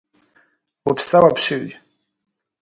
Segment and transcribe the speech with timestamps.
[0.89, 1.67] Упсэу апщий.